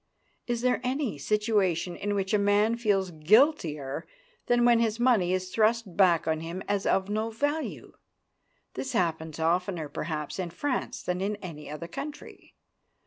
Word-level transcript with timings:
Is 0.47 0.61
there 0.61 0.81
any 0.83 1.19
situation 1.19 1.95
in 1.95 2.15
which 2.15 2.33
a 2.33 2.39
man 2.39 2.75
feels 2.75 3.11
guiltier 3.11 4.07
than 4.47 4.65
when 4.65 4.79
his 4.79 4.99
money 4.99 5.31
is 5.31 5.53
thrust 5.53 5.95
back 5.95 6.27
on 6.27 6.39
him 6.39 6.63
as 6.67 6.87
of 6.87 7.07
no 7.07 7.29
value? 7.29 7.93
This 8.73 8.93
happens 8.93 9.39
oftener, 9.39 9.87
perhaps, 9.89 10.39
in 10.39 10.49
France 10.49 11.03
than 11.03 11.21
in 11.21 11.35
any 11.35 11.69
other 11.69 11.87
country. 11.87 12.55